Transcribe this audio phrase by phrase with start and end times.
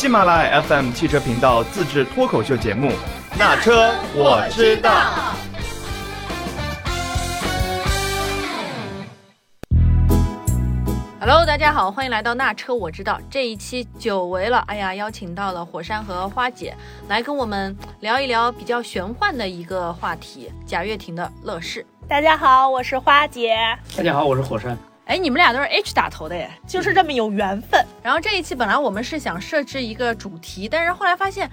[0.00, 2.88] 喜马拉雅 FM 汽车频道自制脱口秀节目
[3.38, 4.90] 《那车我知道》。
[11.20, 13.20] Hello，大家好，欢迎来到那车我知道。
[13.28, 16.74] 这一期久违了，哎呀，邀请到了火山和花姐
[17.06, 21.84] 来跟我们聊一聊比较玄幻的一个话题——贾跃亭的乐视。
[22.08, 23.54] 大家好，我是花姐，
[23.94, 24.74] 大家好，我是火山。
[25.10, 27.84] 哎，你们俩都是 H 打头的耶，就是这么有缘分。
[28.00, 31.50] 然后这一期本来我们是想设置一个主题，但是后来发现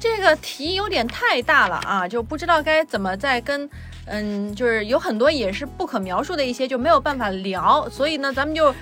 [0.00, 3.68] 这个题有点太大了啊，就不知道该怎么再跟，
[4.06, 8.74] 嗯，就是有很多也是不可描述的一些就没有办法聊，所以呢，咱们就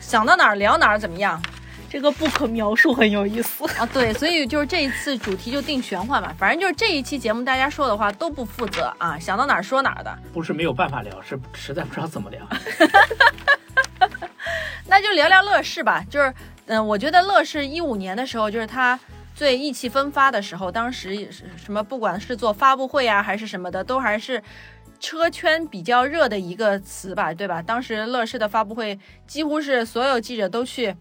[0.00, 1.40] 想到哪儿聊哪儿，怎么样？
[1.90, 3.64] 这个不可描述很有意思。
[3.76, 10.18] 啊，对，所以就是这一次主题就定玄幻吧，反正就是这一期节目大家说的话都不负责啊，想到哪儿说哪儿的。
[10.32, 12.40] 不是没有办法聊，是实在不知道怎么聊。
[14.86, 16.32] 那就聊聊乐视吧，就是，
[16.66, 18.96] 嗯，我觉得乐视一五年的时候，就是它
[19.34, 24.40] 最意气风发的时候，当时也是什么，不管是做发布会啊，还是什么的，都还是
[25.00, 27.60] 车圈比较热的一个词吧，对吧？
[27.60, 30.94] 当时乐视的发布会，几乎是所有记者都去，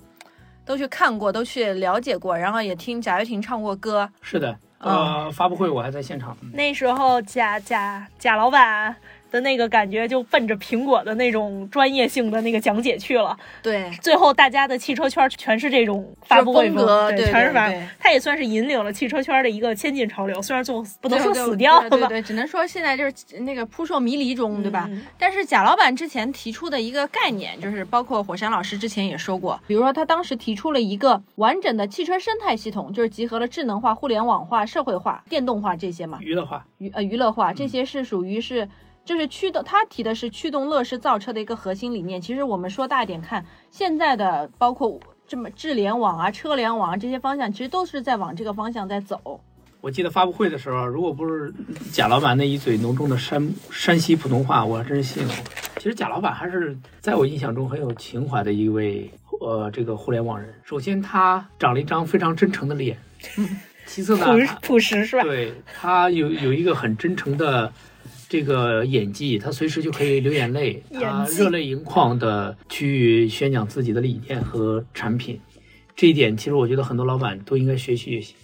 [0.70, 4.08] 都去看过，都去了解过，然后也听贾跃亭唱过歌。
[4.22, 6.38] 是的，呃，发布会我还在现场。
[6.54, 8.96] 那时候贾贾贾老板
[9.32, 13.38] 的那个感觉就奔着苹果的那种专业性的那个讲解去了。
[13.62, 17.84] 对，最后大家的汽车圈全是这种发布会风格，对，全是发对。
[18.00, 24.88] 他也算是引领了汽车圈的一个先进潮流，虽然最后不能说死掉了吧，对对对，只能说现在就是那个扑朔迷离中，对吧？
[24.90, 38.68] 嗯但是贾老板之前提出的一个概念，就是包括火山老师之前也说过，比如说他当时提出了一个完整的汽车生态系统，就是集合了智能化、互联网化、社会化、电动化这些嘛，娱乐化，娱呃娱乐化这些是属于是。
[39.06, 42.22] 就是驱动，他提的是驱动乐视造车的一个核心理念。
[42.22, 49.42] 其实我们说大一点看，现在的包括这么智联网啊、车联网啊这些方向，其实都是在往这个方向在走。
[49.82, 51.54] 我记得发布会的时候，如果不是
[51.92, 55.34] 贾老板那一嘴浓重的山山西普通话，我还真是信了。
[55.78, 59.10] 其实贾老板还是在我印象中很有情怀的一位
[59.40, 60.54] 呃这个互联网人。
[60.64, 62.98] 首先，他长了一张非常真诚的脸，
[63.86, 65.24] 其次呢，朴他朴实是吧？
[65.24, 67.72] 对他有有一个很真诚的
[68.30, 75.42] 这个演技，他随时就可以流眼泪，他热泪盈眶的去宣讲自己的理念和产品。
[75.96, 78.36] 这一点，其实我觉得很多老板都应该学习学习。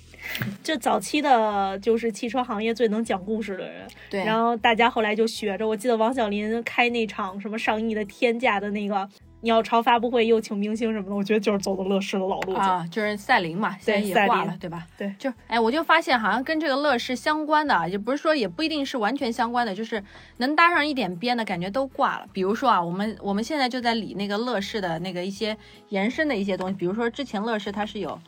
[0.63, 5.67] 这早期的就是汽车行业最能讲故事的人，对，然后大家后来就学着。
[5.67, 9.07] 我记得王小林开那场什么上亿的天价的那个
[9.41, 12.59] 鸟巢发布会，又请明星什么的，我觉得就是走的乐视的老路子。
[12.59, 14.87] 啊，就是赛琳嘛，现在也挂了，对吧？
[14.97, 20.03] 对就哎，我就发现好像跟这个乐视相关的啊，也不是说也不一定是完全相关的，就是
[20.37, 22.27] 能搭上一点边的感觉都挂了。
[22.33, 25.55] 比如说啊，我们我们现在就在理那个乐视的那个一些
[25.89, 28.19] 延伸的一些东西，比如说之前乐视它是有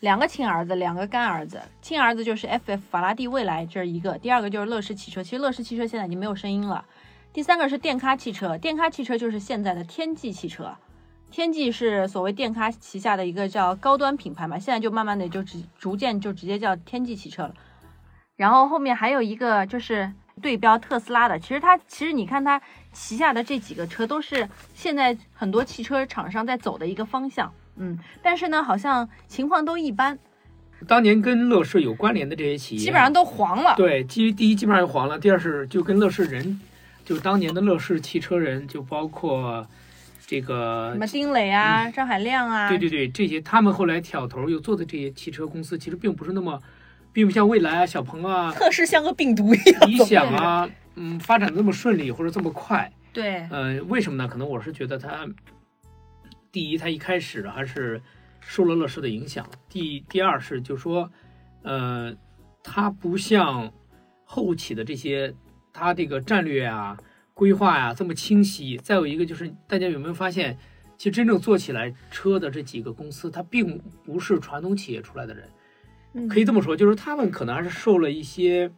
[0.00, 6.84] 两个亲儿子，两个干儿子，亲儿子就是 FF 法拉第未来这是一个，第二个就是乐视汽车，其实乐视汽车现在已经没有声音了。
[7.36, 10.74] 第三个是电咖汽车，电咖汽车就是现在的天际汽车。
[11.30, 17.52] 天际是所谓电咖旗下的一个叫高端品牌嘛，现在就慢慢的就直逐渐就直接叫天际汽车了。
[18.36, 20.10] 然后后面还有一个就是
[20.40, 22.58] 对标特斯拉的，其实它其实你看它
[22.94, 30.18] 旗下的这几个车都是现在很多汽车厂商在走的一个方向，嗯，但是呢好像情况都一般，
[30.88, 33.74] 当年跟乐视有关联的这些企业，基本上都黄了。
[33.76, 36.58] 对，基第一基本上就黄了，第二是就跟乐视人，
[37.06, 39.64] 就当年的乐视汽车人，就包括
[40.26, 46.60] 这个什么丁磊啊、张海亮啊，对对对，这些他们后来挑头又做的这些汽车公司，其实并不是那么，
[47.12, 49.88] 并不像蔚来啊、小鹏啊、特是像个病毒一样。
[49.88, 52.92] 理想啊，嗯，发展的那么顺利或者这么快。
[53.12, 54.28] 对呃，为什么呢？
[54.28, 55.24] 可能我是觉得它，
[56.50, 58.02] 第一，它一开始还是
[58.40, 61.08] 受了乐视的影响；第第二是就说，
[61.62, 62.12] 呃，
[62.64, 63.72] 它不像
[64.24, 65.32] 后起的这些，
[65.76, 66.96] 它这个战略啊、
[67.34, 68.78] 规划呀、这么清晰。
[68.78, 70.56] 再有一个就是，大家有没有发现，
[70.96, 75.48] 其实真正做起来车的这几个公司，它并不是传统企业出来的人。
[76.14, 78.70] 嗯可以这么说，就是他们可能还是受了一些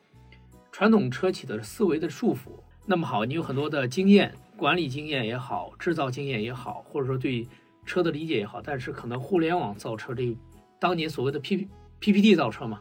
[0.73, 2.51] 传统车企的思维的束缚。
[2.85, 7.47] 那么好，你有很多的经验，管理经验也好，制造经验也好，或者说对
[7.87, 10.37] 车的理解也好，但是可能互联网造车这
[10.81, 11.69] 当年所谓的 P
[12.01, 12.81] PPT 造车嘛，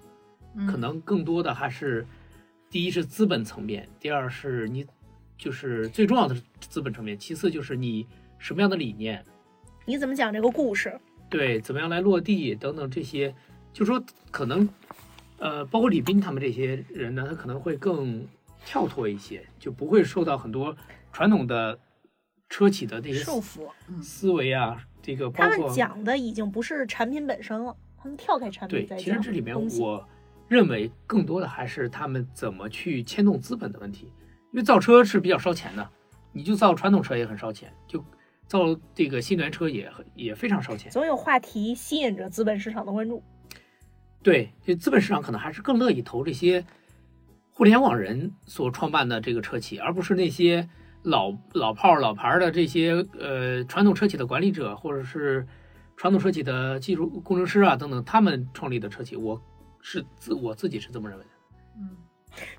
[0.56, 2.08] 嗯可能更多的还是
[2.70, 4.86] 第一是资本层面，第二是你
[5.38, 8.06] 就是最重要的是资本层面，其次就是你
[8.38, 9.24] 什么样的理念，
[9.86, 11.00] 你怎么讲这个故事？
[11.30, 13.34] 对，怎么样来落地等等这些，
[13.72, 14.68] 就说可能，
[15.40, 18.26] 呃，包括李斌他们这些人呢，他可能会更
[18.66, 20.76] 跳脱一些，就不会受到很多
[21.14, 21.80] 传统的
[22.50, 30.08] 车企的这些束缚，嗯，思维啊，这个包他们讲的已经不是产品本身了，他们跳开产品，在讲其实这里面我
[30.48, 34.12] 认为更多的还是他们怎么去牵动资本的问题，
[34.52, 35.90] 因为造车是比较烧钱的，
[36.32, 38.04] 你就造传统车也很烧钱，就
[38.48, 40.92] 造这个新能源车也很也非常烧钱。
[40.92, 43.22] 总有话题吸引着资本市场的关注。
[44.24, 46.66] 对，就资本市场可能还是更乐意投这些
[47.52, 50.68] 互联网人所创办的这个车企，而不是那些
[51.04, 55.46] 老老炮儿老牌儿的这些呃传统车企的管理者，或者是
[55.96, 59.42] 传统车企的技术工程师啊等等，他们创立的车企，我
[59.90, 61.30] 是自我自己是这么认为的。
[61.78, 61.96] 嗯，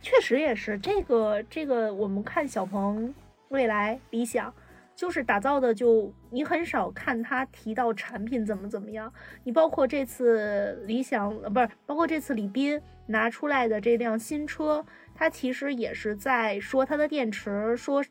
[0.00, 3.14] 确实也是这个这个，我们看小鹏、
[3.48, 4.50] 蔚来、理想，
[4.96, 9.12] 就是打造的就你很少看他提到产品怎么怎么样。
[9.44, 14.82] 你包括这次理想呃不是，包括这次李斌拿出来的这辆新车，
[15.14, 18.02] 他其实也是在说它的电池，说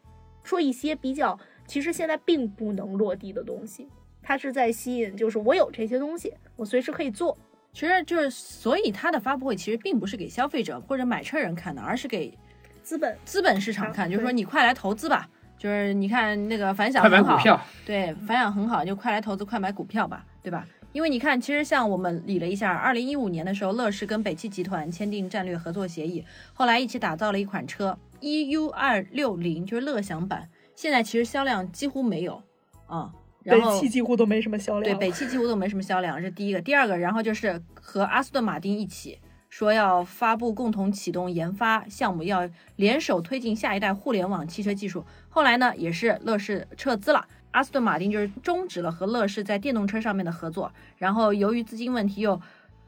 [0.43, 3.89] 说一些比较其实现在并不能落地的东西。
[4.21, 7.35] 它是在吸引，就是我有这些东西，我随时可以做。
[7.77, 12.35] 其实就是，所以它的发布会其实并不是给消费者或者买车人看的，而是给
[12.81, 15.29] 资本资本市场看，啊就是说你快来投资吧。
[15.59, 20.65] 就是你看那个反响快买很好，股票，对，反响很好，就快来投资，快买股票吧，对吧？
[20.91, 26.25] 因为你看，其实像我们理了一下，二零一五年的时候，乐视跟北汽集团签订战略合作协议，
[26.55, 32.41] 后来一起打造了一款车 EU 二六零，就是乐享版，现在其实销量几乎没有
[32.87, 33.13] 啊、
[33.55, 36.59] 然后几乎都没什么销量对，北汽几乎都没什么销量，这是第一个。
[36.61, 39.17] 第二个，然后就是和阿斯顿马丁一起
[39.49, 45.05] 说要发布共同启动研发项目，要联手推进下一代互联网汽车技术。
[45.29, 47.25] 后来呢，也是乐视撤资了。
[47.51, 52.39] 阿斯顿马丁就是终止了和乐视在电动车上面的合作，然后由于资金问题又，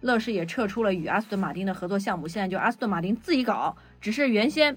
[0.01, 4.75] 乐视也撤出了与阿斯顿马丁的合作项目，现在就阿斯顿马丁自己搞，只是原先，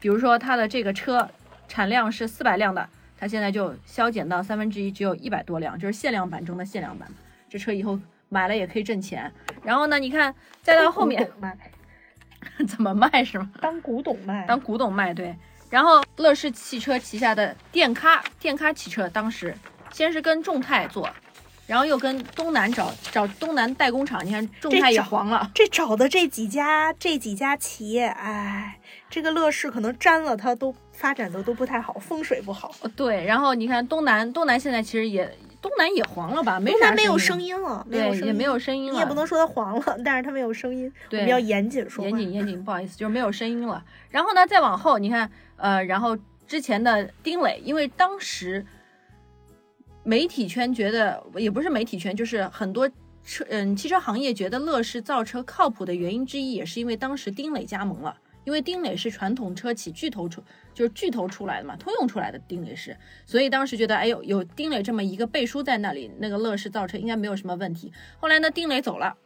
[0.00, 1.28] 比如说它的这个车
[1.68, 2.88] 产量是四百辆的，
[3.18, 7.08] 它现在就削减到三分之一，只有一百多辆，就是限量版中的限量版。
[7.48, 7.98] 这车以后
[8.28, 9.32] 买了也可以挣钱。
[9.62, 11.56] 然后呢，你看再到后面卖，
[12.68, 13.50] 怎么卖是吗？
[13.60, 15.34] 当古董卖，当古董卖，对。
[15.68, 19.52] 然后乐视汽车旗下的电咖电咖汽车，当时
[19.92, 21.10] 先是跟众泰做，
[21.66, 25.50] 然后又跟东南找找东南代工厂，你看众泰也黄了。
[25.54, 28.78] 这找的这几家这几家企业，哎，
[29.10, 32.74] 这个乐视可能沾了它都发展的都不太好，风水不好。
[32.80, 36.58] 哦对，然后你看东南东南现在其实也东南也黄了吧？
[36.58, 38.92] 没东啥南没有声音，了，没有对，声也没有声音了。
[38.94, 42.02] 你也不能说它黄了，但是它没有声音，我对比较严谨说。
[42.04, 43.84] 严谨严谨，不好意思，就是没有声音了。
[44.08, 46.16] 然后呢，再往后，你看，呃，然后
[46.46, 48.64] 之前的丁磊，因为当时
[50.02, 52.88] 媒体圈觉得，也不是媒体圈，就是很多
[53.22, 58.16] 车，嗯，汽车行业觉得乐视造车靠谱的原因之一，也是因为当时丁磊加盟了。
[58.46, 60.40] 因为丁磊是传统车企巨头出，
[60.72, 62.96] 就是巨头出来的嘛，通用出来的丁磊是，
[63.26, 67.92] 所以当时觉得，哎呦，有丁磊这么一个背书在那里，那个乐视造车应该没有什么问题。
[68.20, 69.16] 后来呢，丁磊走了，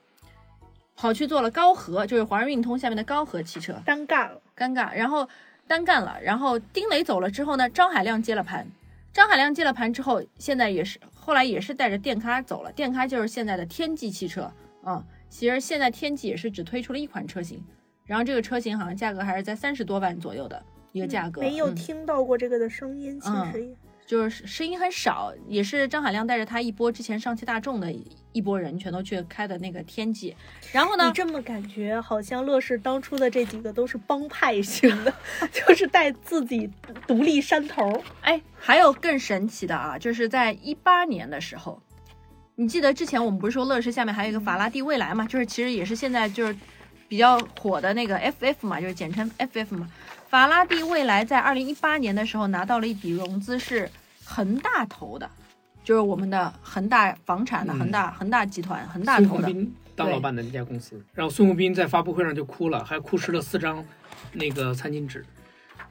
[0.96, 5.28] 跑去做了高和，就是华润运通下面的高和汽车，单干了，尴尬，然后
[5.66, 8.66] 单干了，然后丁磊走了之后呢，张海亮接了盘，
[9.12, 14.50] 张海亮接了盘之后，现在也是后来也是带着电咖走了，电咖就是现在的天际汽车
[14.82, 17.62] 啊、其实现在天际也是只推出了一款车型，
[18.10, 20.60] 然后这个车型好像价格还是在三十多万左右的
[20.90, 23.72] 一个价格，没有嗯听到过这个的声音，其实也。
[24.04, 27.94] 就是声音很少，也是张海亮带着他一波之前上汽大众的
[28.32, 30.34] 一波人全都去开的那个天际，
[30.72, 35.14] 然后呢你，这么感觉，好像乐视当初的这几个都是帮派型的，
[35.52, 36.68] 就是带自己
[37.06, 38.02] 独立山头。
[38.22, 41.80] 哎，还有更神奇的啊，就是在一八年的时候，
[42.56, 46.56] 你记得之前我们不是说乐视下面还有一个法拉第未来嘛，就是其实也是现在就是
[47.10, 49.90] 比较火的那个 FF 嘛，就是简称 FF 嘛。
[50.28, 53.90] 法拉第未来在二零一八年的时候拿到了一笔融资，是
[54.24, 55.28] 恒大投的，
[55.82, 59.52] 就是我们的恒大房产的嗯恒大恒大集团恒大投的。
[59.96, 63.84] 当老板的那家公司，然后孙宏斌在发布会上就哭了，还哭湿了四张
[64.32, 65.26] 那个餐巾纸，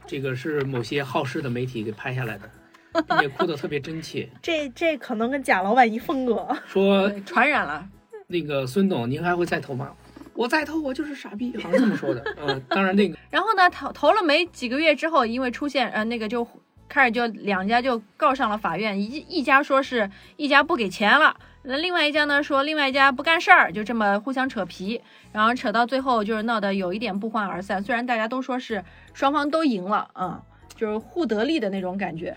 [0.08, 2.50] 这个是某些好事的媒体给拍下来的，
[3.22, 6.48] 也哭得特别真切，这这可能跟贾老板一风格。
[6.66, 7.86] 说传染了，
[8.28, 9.92] 那个孙董，您还会再投吗？
[10.40, 12.24] 我再投，我就是傻逼，好像这么说的。
[12.38, 16.48] 嗯， 当然那个然后呢，投投了没几个月之后，因为出现呃那个就
[16.88, 25.02] 开始就两家就告上了法院，一一家说是一家不给钱了，那另外一家呢说另外一家不干事儿，就这么互相扯皮，
[25.34, 27.84] 然后扯到最后就是闹得有一点不欢而散。
[27.84, 28.82] 虽然大家都说是
[29.14, 30.42] 双方都赢了，嗯，
[30.74, 32.34] 就是互得利的那种感觉。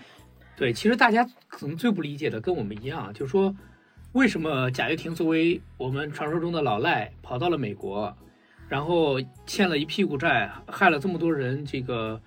[0.57, 3.55] 对，其实大家可能最不理解的跟我们一样，就是说
[4.13, 8.15] 为什么贾跃亭作为我们传说中的老赖跑到了美国，
[8.69, 12.21] 然后欠了一屁股债，害了这么多人，这个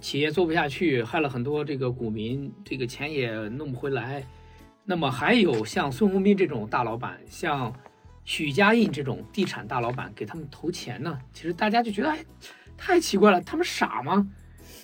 [0.00, 4.24] 企业做不下去，害了很多这个股民，这个钱也弄不回来。
[4.86, 7.70] 那么还有像孙宏斌这种大老板，像
[8.24, 12.24] 许家印这种地产大老板给他们投钱呢，其实大家就觉得哎，
[12.78, 14.26] 太奇怪了，他们傻吗？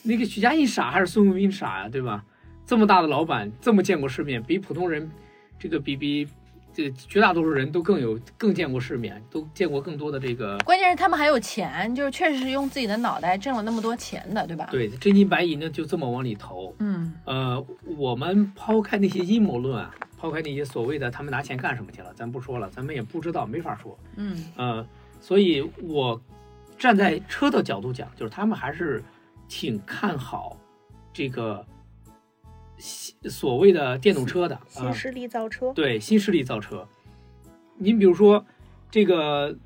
[0.02, 2.22] 那个许家印傻还是孙宏斌傻呀，对吧？
[2.66, 5.10] 这么大的老板，这么见过世面，比普通人，
[5.64, 6.28] 这个比比
[6.74, 16.74] 这绝大多数人都更有更见过世面，都见过更多的这个关键是他们还有钱，就是确实是用自己的脑袋挣了那么多钱的，对吧？，对真金白银的就这么往里投。
[16.80, 17.66] 嗯呃，
[17.96, 23.98] 我们抛开那些阴谋论啊，抛开那些所谓的他们拿钱干什么去了，咱不说了，咱们也不知道，没法说。
[24.16, 24.86] 嗯呃，
[25.18, 26.20] 所以我
[26.78, 29.02] 站在车的角度讲，就是他们还是
[29.48, 30.58] 挺看好
[31.10, 31.73] 这个新
[32.84, 36.86] 所谓的电动车的啊、新势力造车，对新势力造车。
[37.78, 38.44] 您比如说，
[38.90, 39.56] 这个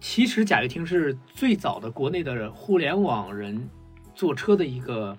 [0.00, 3.68] 其实贾跃亭是最早的国内的互联网人
[4.14, 5.16] 坐车的一个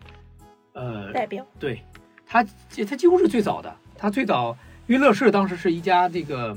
[0.74, 1.82] 呃代表对
[2.26, 2.44] 他，
[2.88, 3.76] 他几乎是最早的。
[3.98, 6.56] 他最早，因为乐视当时是一家这个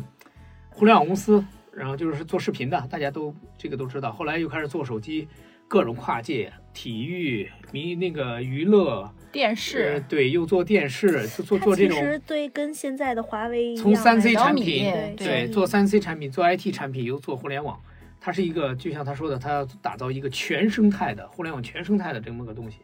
[0.69, 4.13] 互联网公司，然后就是做视频的，大家都这个都知道。
[4.13, 5.27] 后来又开始做手机，
[5.69, 17.79] 各种跨界，体育、民那个娱乐，电呃视，对，又做电视，做做做这种其实对跟现在的华为一样从三 C 产品，对对，做三 C 产品，做 IT 产品，又做互联网，
[18.19, 22.79] 它是一个就像他说的，他要打造一个全生态的互联网全生态的这么个东西。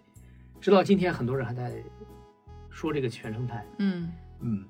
[0.61, 1.73] 直到今天，很多人还在
[2.71, 3.65] 说这个全生态。
[3.79, 4.13] 嗯。
[4.45, 4.65] 嗯，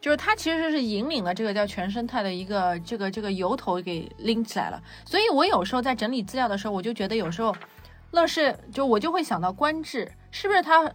[0.00, 4.82] 就是它其实是引领了这个叫全生态的一个这个这个由头给拎起来了。
[5.04, 7.54] 所以我有时候在整理资料的时候，我就觉得有时候
[8.16, 10.90] 乐视就我就会想到观致是不是它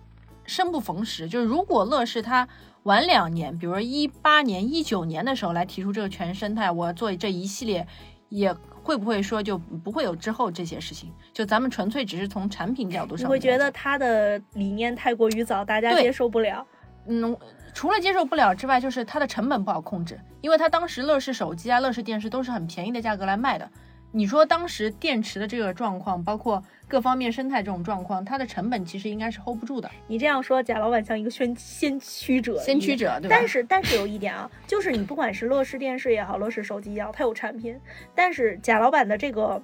[0.45, 1.29] 生不逢时？
[1.29, 2.47] 就是如果乐视它
[2.83, 7.87] 晚两年，比如说一八年、一九年的时候来提出这个全生态，我做这一系列
[8.27, 8.53] 也。
[8.83, 11.13] 会不会说就不会有之后这些事情？
[11.31, 16.65] 就咱们纯粹只是从产品角度上，你会觉得他的理念太过于早，大家接受不了。
[17.05, 17.37] 嗯，
[17.75, 23.69] 除了接受不了之外，就是它的成本不好控制，因为它当时乐视手机啊、乐视电视都是很便宜的价格来卖的。
[24.11, 29.89] 你说当时电池的这个状况，包括各方面生态这种状况，它的成本其实应该是 hold 不住的。
[30.07, 33.35] 你这样说，贾老板像一个先先驱者，先驱者对吧？
[33.37, 37.79] 但是但是有一点啊，就是你不管是乐视电视也好，乐视手机也好，它有产品，
[38.13, 39.61] 但是贾老板的这个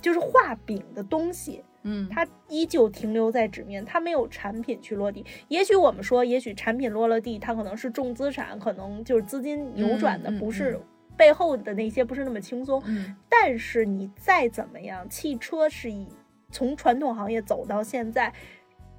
[0.00, 5.22] 就是画饼的东西，嗯，它依旧停留在纸面，它没有产品去落地。
[5.48, 10.82] 也许我们说，也许产品落了地，它可能是重资产，可能就是资金扭转的不是嗯
[11.16, 12.82] 背后的那些不是那么轻松。
[12.86, 16.08] 嗯但是你再怎么样，汽车是以
[16.50, 18.32] 从传统行业走到现在，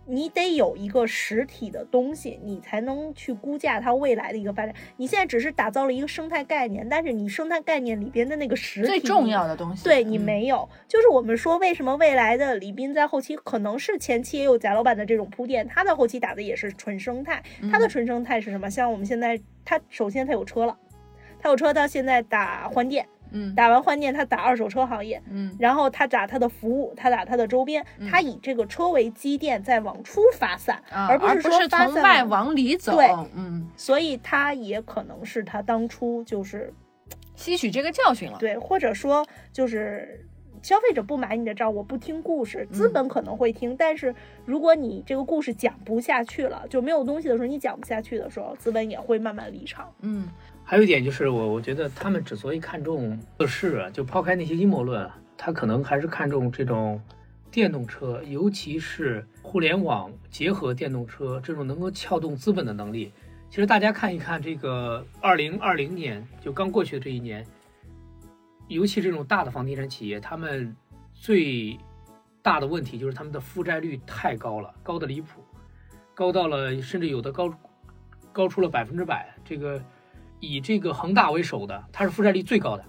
[0.06, 4.74] 你得有一个实体的东西，你才能去估价它未来的一个发展。
[4.96, 17.44] 你现在只是打造了一个生态概念，但是你生态概念里边的那个实体最重要的东西，对你嗯没有，就是我们说为什么未来的李斌在后期可能是前期也有贾老板的这种铺垫，他在后期打的也是纯生态。
[17.72, 18.70] 他的嗯纯生态是什么？
[18.70, 20.78] 像我们现在，他首先他有车了，
[21.40, 23.54] 他有车，到现在打换电，嗯。
[23.56, 25.56] 打完换电他打二手车行业，嗯。
[25.60, 33.08] 然后他打他的服务，他打他的周边，他以这个车为基垫再往出发散，啊，而不是说发散从外往往里走，对。
[33.36, 36.74] 嗯，所以他也可能是他当初就是
[37.36, 38.38] 吸取这个教训了。
[38.40, 40.26] 对，或者说就是
[40.64, 42.74] 消费者不买你的账，我不听故事，嗯。
[42.74, 44.14] 资本可能会听，但是
[44.44, 49.94] 如果你这个故事讲不下去了，就没有东西的时候，你讲不下去的时候，资本也会慢慢离场。
[50.02, 50.28] 嗯
[50.70, 57.02] 还有一点就是我我觉得他们之所以看重乐视啊，就抛开那些阴谋论啊，他可能还是看重这种
[57.50, 63.14] 电动车，尤其是互联网结合电动车这种能够撬动资本的能力。
[63.50, 67.48] 其实大家看一看这个二零二零年就刚过去的这一年，
[68.68, 70.76] 尤其这种大的房地产企业，他们
[71.14, 71.80] 最
[72.42, 75.42] 大的问题就是他们的负债率太高了，高的离谱，
[76.14, 77.50] 高到了甚至有的高
[78.34, 79.34] 高出了百分之百。
[79.46, 79.82] 这个
[80.40, 82.86] 以这个恒大为首的，它是负债率最高的，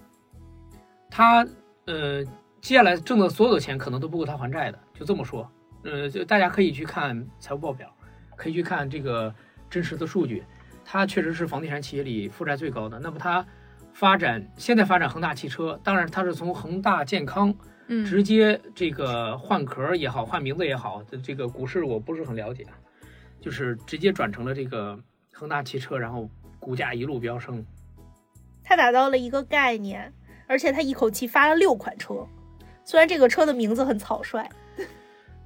[1.11, 1.47] 它
[1.87, 2.25] 呃
[2.61, 5.50] 接下来挣的所有的钱可能都不够他还债的，就这么说。
[5.85, 7.88] 呃，就大家可以去看财务报表，
[8.37, 9.33] 可以去看这个
[9.71, 10.45] 真实的数据，
[10.85, 12.99] 它确实是房地产企业里负债最高的。
[12.99, 13.47] 那么它
[13.93, 17.55] 发展现在发展恒大汽车，当然它是从恒大健康
[17.87, 22.75] 嗯，直接这个换壳也好，换名字也好，这个股市我不是很了解，啊，
[23.40, 24.99] 就是直接转成了这个
[25.33, 27.64] 恒大汽车，然后股价一路飙升。
[28.62, 30.12] 他打造了一个概念，
[30.46, 32.26] 而且他一口气发了六款车，
[32.84, 34.46] 虽然这个车的名字很草率，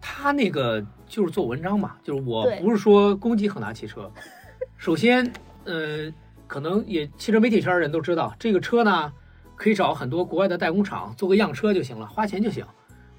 [0.00, 4.11] 他那个就是做文章嘛，就是我不是说攻击恒大汽车。
[4.76, 5.33] 首先，
[5.64, 6.12] 呃，
[6.49, 9.12] 可能也汽车媒体圈的人都知道，这个车呢
[9.54, 12.66] 可以找很多国外的代工厂做个样车就行了，花钱就行。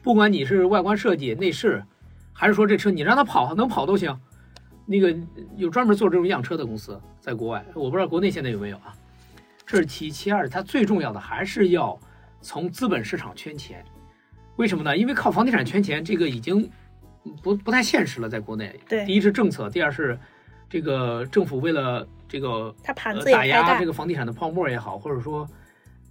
[0.01, 1.81] 不管你是外观设计、内饰，
[2.33, 4.19] 还是说这车你让它跑能跑都行。
[4.85, 5.15] 那个
[5.55, 8.93] 有专门做这种样车的公司，在国外，我不知道国内现在有没有啊。
[9.65, 11.97] 这是其一，其二，它最重要的还是要
[12.41, 13.83] 从资本市场圈钱。
[14.57, 14.95] 为什么呢？
[14.95, 16.69] 因为靠房地产圈钱，这个已经
[17.41, 18.77] 不不太现实了，在国内。
[18.87, 20.19] 对第一是政策，第二是
[20.69, 25.47] 这个政府为了这个它盘子打压这个房地产的泡沫也好，或者说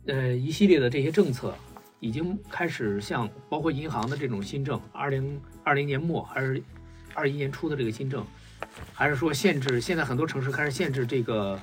[0.07, 1.55] 呃一系列的这些政策，
[2.01, 6.61] 已经开始像包括银行的这种新政，二零二零年末还是
[7.15, 8.25] 二一年初的这个新政，
[8.93, 11.59] 还是说限制，现在很多城市开始限制这个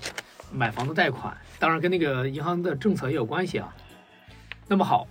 [0.51, 3.73] 买房的贷款，当然跟那个银行的政策也有关系啊。
[4.67, 5.07] 那么好，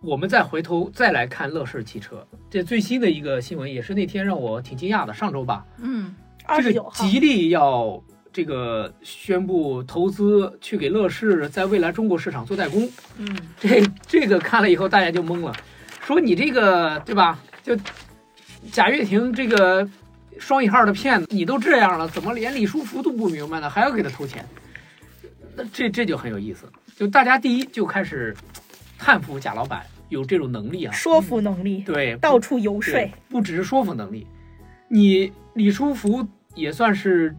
[0.00, 15.54] 我们再回头再来看乐视汽车，这最新的一个新闻也是那天让我挺惊讶的，上周吧，嗯，这个二十九号，吉利要这个宣布投资去给乐视在未来中国市场做代工，嗯，这这个看了以后大家就懵了，
[16.00, 17.38] 说你这个对吧？
[17.62, 17.76] 就
[18.72, 19.88] 贾跃亭这个
[20.38, 23.68] 双引号的骗子，你都这样了，怎么连李书福都不明白呢？
[23.68, 24.44] 还要给他投钱？
[25.54, 28.34] 那这这就很有意思，就大家第一就开始
[28.98, 32.98] 叹服贾老板有这种能力啊，说服能力，对，到处游说，，
[33.28, 34.26] 不只是说服能力，
[34.88, 37.36] 你李书福也算是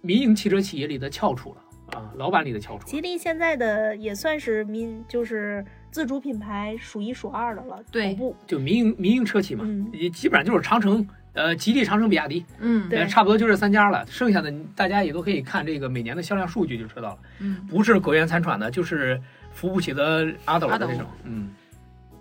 [0.00, 2.86] 民营汽车企业里的翘楚了啊，老板里的翘楚。
[2.86, 14.04] 吉利现在的也算是民，就是自主品牌数一数二的了，对头部，就民营民营车企嘛，嗯也基本上就是长城、呃吉利、长城、比亚迪，嗯，对呃差不多就这三家了。
[14.08, 19.20] 剩下的大家也都可以看这个每年的销量数据就知道了，嗯，不是苟延残喘的，就是
[19.52, 21.06] 扶不起的阿斗的阿斗这种。
[21.24, 21.50] 嗯，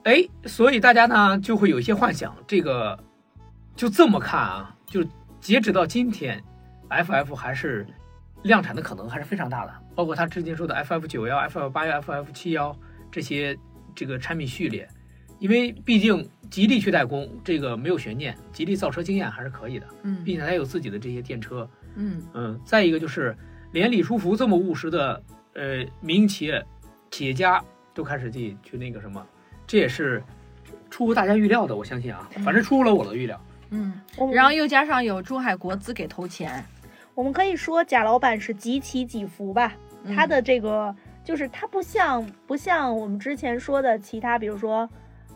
[0.03, 2.99] 哎，所以大家呢就会有一些幻想，这个
[3.75, 5.03] 就这么看啊，就
[5.39, 6.43] 截止到今天
[6.89, 7.85] ，FF 还是
[8.43, 12.77] 量产的可能还是非常大的，包括他之前说的 FF 九幺、FF 八幺、FF 七幺
[13.11, 13.57] 这些
[13.95, 14.87] 这个产品序列，
[15.39, 23.35] 因为毕竟吉利去代工这个没有悬念，吉利造车经验还是可以的，嗯，并且它有自己的这些电车，嗯，嗯，再一个就是
[23.71, 25.21] 连李书福这么务实的
[25.53, 26.63] 呃民营企业
[27.11, 27.61] 企业家
[27.93, 29.25] 都开始去去那个什么，
[29.67, 30.23] 这也是
[30.89, 33.39] 出乎大家预料的，我相信啊，反正出乎了我的预料。
[33.71, 33.99] 嗯，
[34.31, 36.63] 然后又加上有珠海国资给投钱，
[37.13, 44.89] 我们可以说贾老板是几起几伏吧，嗯他的这个就是他不像不像我们之前说的其他，比如说。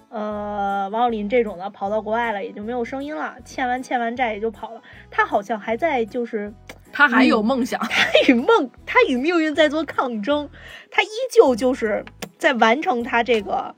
[0.10, 4.82] 呃，王小林这种的跑到国外了，也就没有声音了，欠完欠完债也就跑了。
[5.12, 6.52] 他好像还在，就是
[6.91, 10.50] 他还有梦想，他与梦，他与命运在做抗争，
[10.89, 12.04] 他依旧就是
[12.38, 13.76] 在完成他这个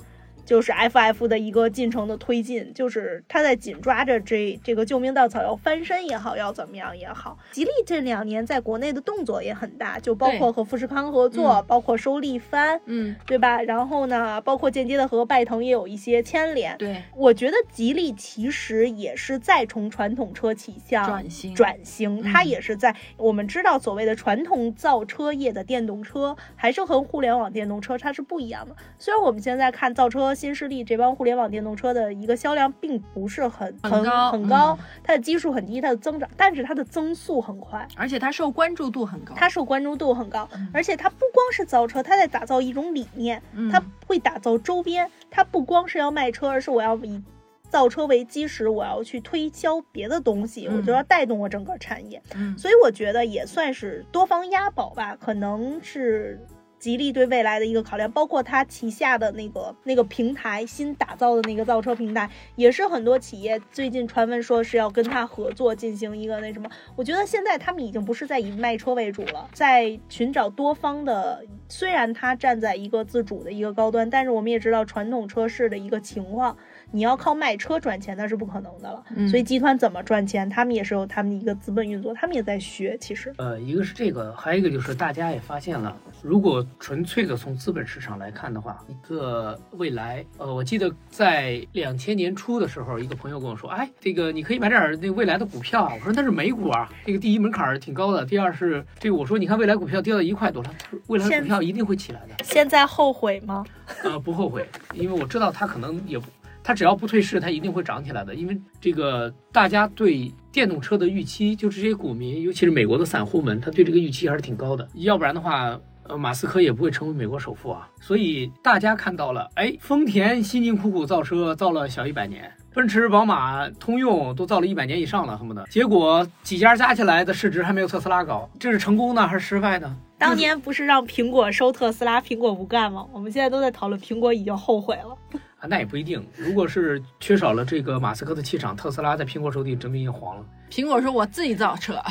[0.51, 7.37] 就是 FF 的一个进程的推进，就是他在紧抓着这这个救命稻草，要翻身也好，要怎么样也好。
[7.51, 13.61] 吉利这两年在国内的动作也很大，就包括和富士康合作，嗯包括收力帆，嗯，对吧？
[13.61, 16.77] 然后呢，包括间接的和拜腾也有一些牵连。
[16.77, 28.75] 对，我觉得吉利其实也是在从传统车企向转型转型，它嗯也是在我们知道所谓的传统造车业的电动车，还是和互联网电动车它是不一样的。
[28.99, 37.87] 虽然我们现在看造车新势力这帮互联网电动车的一个销量并不是很很高很高嗯，它的基数很低，它的增长，但是它的增速很快。
[37.95, 47.21] 而且它受关注度很高，它受关注度很高嗯，而且它不光是造车，它在打造一种理念，嗯它会打造周边，它不光是要卖车，而是我要以
[47.69, 52.19] 造车为基石，我要去推销别的东西，嗯我就要带动我整个产业。
[52.33, 56.39] 嗯所以我觉得也算是多方押宝吧，可能是。
[56.81, 66.67] 吉利对未来的一个考量，包括它旗下的那个那个平台新打造的那个造车平台，也是很多企业最近传闻说是要跟它合作进行一个那什么。
[66.95, 71.45] 我觉得现在他们已经不是在以卖车为主了，在寻找多方的。
[71.69, 76.57] 虽然它站在一个自主的一个高端，但是我们也知道传统车市的一个情况，
[76.91, 79.03] 你要靠卖车赚钱那是不可能的了。
[79.15, 82.97] 嗯所以集团怎么赚钱，他们也是有他们的一个资本运作，他们也在学。
[82.99, 95.93] 其实，呃，一个是这个，还有一个就是大家也发现了，如果纯粹的从资本市场来看的话，一个未来，呃，我记得在两千年初的时候，一个朋友跟我说，哎，这个你可以买点儿那未来的股票啊。
[95.97, 102.43] 我说那是美股啊，这个第一门槛儿挺高的，第二是这个我说你看未来股票跌到一块多了，他说未来的股票一定会起来的。
[102.43, 103.65] 现在后悔吗？
[104.03, 106.25] 呃，不后悔，因为我知道它可能也不，
[106.63, 108.35] 它只要不退市，它一定会涨起来的。
[108.35, 114.87] 因为这个大家对电动车的预期，就是这些股民，尤其是美国的散户们，他对这个预期还是挺高的。
[114.95, 117.87] 要不然的话，呃，马斯克也不会成为美国首富啊。
[117.99, 122.51] 所以大家看到了，哎，丰田辛辛苦苦造车造了小一百年。
[122.73, 125.61] 奔驰、宝马、通用都造了一百年以上了，恨不得。
[125.69, 129.93] 结果几家加起来的市值还没有特斯拉高，这是成功呢还是失败呢？
[130.17, 133.05] 当年不是让苹果收特斯拉，苹果不干吗？
[133.11, 135.17] 我们现在都在讨论苹果已经后悔了。
[135.61, 136.25] 啊，那也不一定。
[136.35, 140.45] 如果是缺少了这个马斯克的气场，特斯拉在苹果手里真已经黄了。
[140.71, 142.01] 苹果说我自己造车，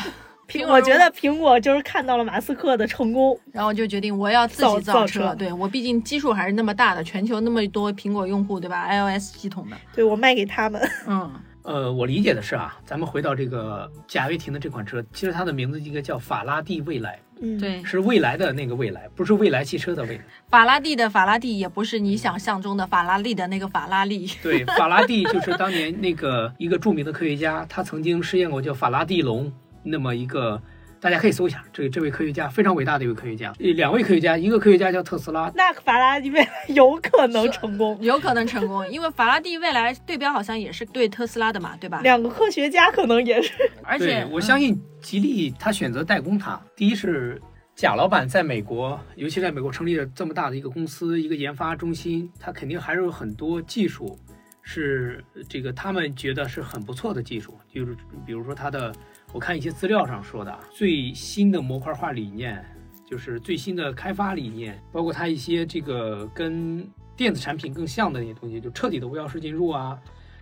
[0.47, 10.81] 苹果我觉得苹果就是看到了马斯克的成功，然后就决定我要自造己造造车对我毕竟基数还是那么大的，全球那么多苹果用户，对吧？iOS 系统的，对我卖给他们。
[11.09, 20.25] 嗯，呃，我理解的是啊，咱们回到这个贾跃亭的这款车，其实它的名字应该叫法拉第未来，嗯，，对，是未来的那个未来，不是未来汽车的未来。
[20.49, 30.61] 法拉第的法拉第也不是你想象中的法拉利的那个法拉利，对，法拉第就是当年那个一个著名的科学家，他曾经试验过叫法拉第龙那么一个，
[31.01, 37.97] 大家可以搜一下，这这位科学家非常伟大的一位科学家，呃两位科学家，一个科学家叫特斯拉，那法拉第未来有可能成功。
[38.03, 42.01] 有可能成功，因为法拉第未来对标好像也是对特斯拉的嘛，对吧？
[42.03, 47.41] 两个科学家可能也是， 而且对我相信吉利他选择代工它，第一是
[47.75, 54.19] 贾老板在美国，尤其在美国成立了这么大的一个公司，一个研发中心，他肯定还是有很多技术
[54.63, 58.93] 是这个他们觉得是很不错的技术，就是比如说它的，
[59.33, 62.65] 我看一些资料上说的最新的模块化理念，
[63.07, 69.99] 就是最新的开发理念，包括它一些这个跟电子产品更像的那些东西，就彻底的无钥匙进入啊，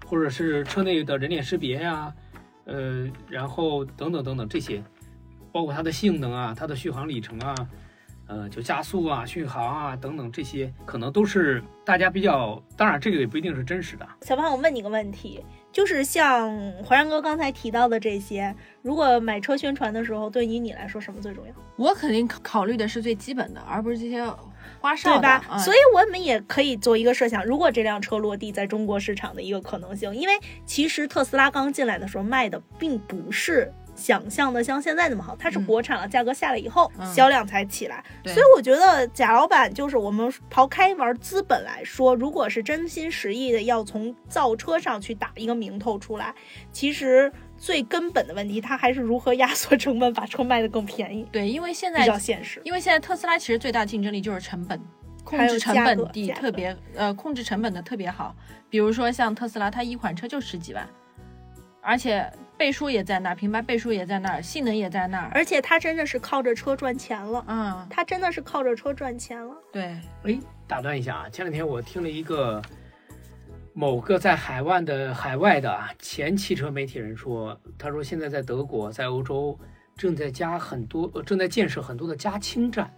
[0.07, 2.15] 或者是车内的人脸识别呀、
[2.65, 4.83] 呃，然后等等等等这些，
[5.53, 7.55] 包括它的性能啊、它的续航里程啊，
[8.27, 14.09] 呃，就加速啊、续航啊等等这些，可能都是大家比较，当然这个也不一定是真实的。
[14.23, 16.51] 小胖，我问你个问题，就是像
[16.85, 21.53] 怀然哥刚才提到的这些，如果买车宣传的时候，对于你来说什么最重要？
[21.77, 24.25] 我肯定考考虑的是最基本的，而不是这些
[24.81, 25.45] 花哨的，对吧？
[25.51, 30.35] 嗯所以我们也可以做一个设想，如果这辆车落地在中国市场的一个可能性，因为
[30.67, 33.73] 其实特斯拉刚进来的时候卖的并不是。
[33.99, 38.03] 想象的像现在那么好，它是嗯国产了，价格下来以后，嗯销量才起来。
[38.25, 46.33] 所以我觉得贾老板就是我们刨开玩资本来说，如果是真心实意的要从造车上去打一个名头出来，
[46.71, 52.63] 其实最根本的问题，它还是如何压缩成本，把车卖得更便宜，对，因为现在比较现实。
[52.65, 54.81] 因为现在特斯拉其实最大竞争力就是成本，
[55.25, 58.35] 控制成本低特别呃控制成本的特别好。
[58.71, 60.87] 比如说像特斯拉，它一款车就十几万，
[61.81, 65.31] 而且背书也在那儿，品牌背书也在那儿，性能也在那儿。
[65.33, 69.55] 而且它真的是靠着车赚钱了，嗯，它真的是靠着车赚钱了。
[69.73, 72.61] 对，哎，打断一下啊，前两天我听了一个
[73.73, 79.59] 某个在海外的海外的啊前汽车媒体人说，他说现在在德国，在欧洲
[79.97, 82.93] 正在加很多，呃正在建设很多的加氢站。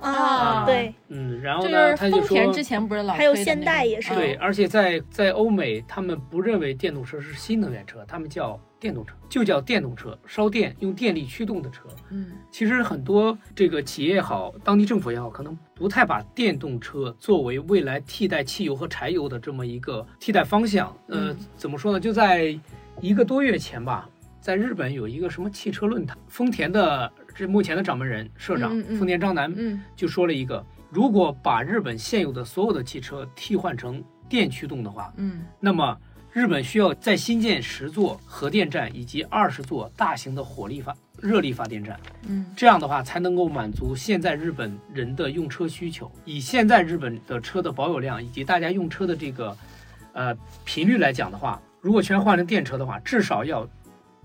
[0.00, 11.84] 啊对，嗯，然后呢，丰他就说田之前不是老还有现代也是嗯对，而且在在欧美，他们不认为电动车是新能源车，他们叫电动车，就叫电动车，烧电用电力驱动的车。
[12.10, 20.88] 嗯其实很多这个企业也好，当地政府也好，可能不太把电动车作为未来替代汽油和柴油的这么一个替代方向。
[21.08, 21.98] 呃嗯，怎么说呢？
[21.98, 22.56] 就在
[23.00, 24.08] 一个多月前吧，
[24.40, 35.98] 在日本有一个什么汽车论坛，丰田的这目前的掌门人社长丰田章男嗯就说了一个，如果把日本现有的所有的汽车替换成电驱动的话，嗯那么
[36.32, 41.98] 日本需要再新建十座核电站以及二十座大型的火力发热力发电站。
[42.28, 46.10] 嗯这样的话才能够满足现在日本人的用车需求。
[46.24, 49.56] 以现在日本的车的保有量以及大家用车的这个
[50.12, 53.68] 呃频率来讲的话，如果全换成电车的话，至少要，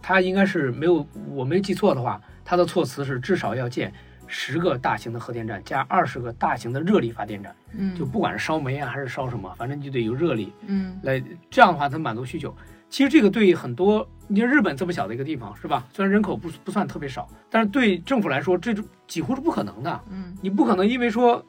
[0.01, 3.93] 它应该是没有我没记错的话，它的措辞是至少要建
[4.25, 12.51] 十个大型的核电站加二十个大型的热力发电站，嗯，就不管是烧煤啊还是烧什么，反正就得有热力嗯来，这样的话才满足需求。
[12.89, 15.85] 其实这个对于很多，你看日本这么小的一个地方是吧？
[15.93, 20.01] 虽然人口不不算特别少，但是对政府来说，这就几乎是不可能的。
[20.09, 21.45] 嗯你不可能因为说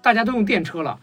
[0.00, 0.96] 大家都用电车了，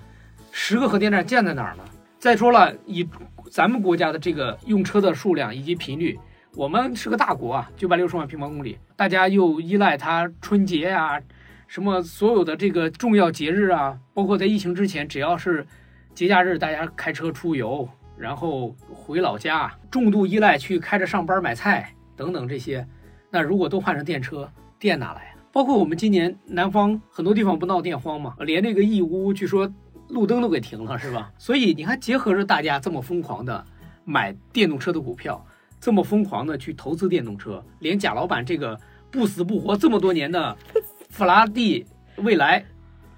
[0.53, 1.83] 十个核电站建在哪儿呢？
[2.17, 3.05] 再说了，以
[3.51, 6.17] 咱们国家的这个用车的数量以及频率，
[6.55, 11.19] 我们是个大国啊，九百六十万平方公里，大家又依赖它春节呀、
[11.67, 15.65] 什么所有的这个重要节日啊，包括在疫情之前，只要是
[16.13, 22.87] 节假日，大家开车出游，然后回老家，重度依赖去开着上班买菜等等这些。
[23.31, 25.33] 那如果都换成电车，电哪来？
[25.51, 29.71] 包括我们今年南方很多地方不闹电荒嘛，连这个义乌据说
[30.09, 31.31] 路灯都给停了，是吧？
[31.39, 33.65] 所以你看，结合着大家这么疯狂的
[34.05, 35.43] 买电动车的股票，
[35.83, 38.79] 这么疯狂的去投资电动车，连贾老板这个
[39.11, 40.55] 不死不活这么多年的
[41.11, 42.63] 法拉第未来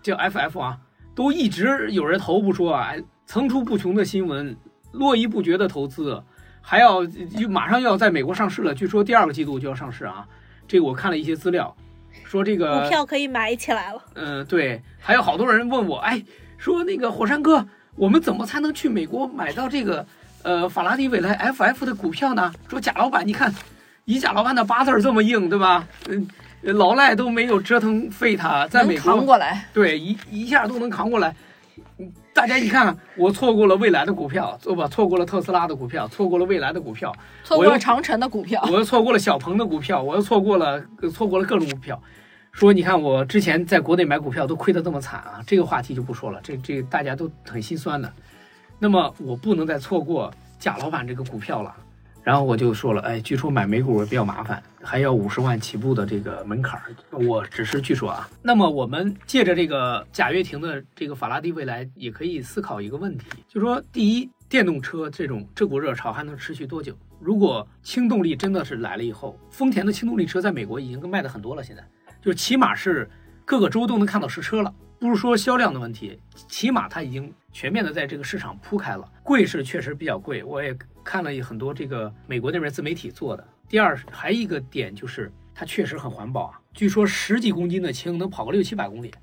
[0.01, 0.79] 叫 FF 啊，
[1.13, 2.95] 都一直有人投不说啊，
[3.27, 4.57] 层出不穷的新闻，
[4.93, 6.19] 络绎不绝的投资，
[6.59, 10.27] 还要就马上要在美国上市了，据说第二个季度就要上市啊。
[10.67, 11.77] 这个我看了一些资料，
[12.23, 14.01] 说这个股票可以买起来了。
[14.15, 16.25] 嗯，对，还有好多人问我，哎，
[16.57, 17.63] 说那个火山哥，
[17.95, 20.03] 我们怎么才能去美国买到这个
[20.45, 22.53] 呃法拉第未来 FF 的股票呢？
[22.69, 23.51] 说贾老板，你看
[24.05, 25.87] 以贾老板的八字儿这么硬，对吧？
[26.07, 26.27] 嗯，
[26.61, 29.65] 老赖都没有折腾废他，在能美国扛过来。
[29.73, 31.35] 对一一下都能扛过来。
[31.97, 34.85] 嗯大家一看，我错过了未来的股票，错吧？
[34.89, 41.99] 错过了特斯拉的股票，错过了未来的股票，错过了长城的股票，我又错过了小鹏的股票，我又错过了呃错过了各种股票。
[42.51, 48.11] 说你看我之前在国内买股票都亏得这么惨啊，这个话题就不说了，这这大家都很心酸的。
[48.79, 51.75] 那么我不能再错过贾老板这个股票了。
[52.23, 56.95] 然后我就说了，哎，据说买美股比较麻烦，还要五十万起步的这个门槛儿。
[57.23, 58.27] 我只是据说啊。
[58.41, 66.97] 那么我们借着这个贾跃亭的这个法拉第未来，也可以思考一个问题，就说第一，电动车这种这股热潮还能持续多久？
[67.19, 71.87] 如果轻动力真的是来了以后，丰田的轻动力车在美国已经卖的很多了，现在
[72.23, 73.07] 就是起码是
[73.45, 74.73] 各个州都能看到实车了。
[74.99, 79.11] 不是说销量的问题，起码它已经全面的在这个市场铺开了。
[79.23, 83.47] 贵是确实比较贵，我也看了很多这个美国那边自媒体做的。
[83.67, 89.13] 第二，还一个点就是它确实很环保啊，据说十几公斤的氢能跑个六七百公里。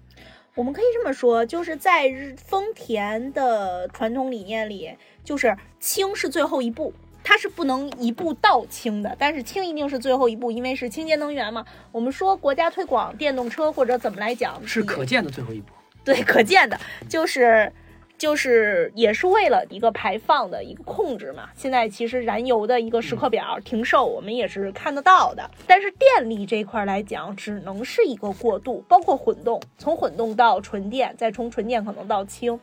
[0.54, 6.92] 我们可以这么说，就是在日丰田的传统理念里，就是氢是最后一步，
[7.24, 11.64] 它是不能一步到氢的，但是氢一定是最后一步，因为是清洁能源嘛。
[11.90, 15.72] 我们说国家推广电动车或者怎么来讲，是可见的最后一步。
[16.04, 17.72] 对可见的，就是
[18.18, 21.48] 就是也是为了一个排放的一个控制嘛。
[21.54, 25.48] 现在其实燃油的一个时刻表停售，我们也是看得到的。
[25.64, 32.58] 但是电力这一块来讲，只能是一个过渡，包括混动，从混动到纯电，再从纯电可能到氢。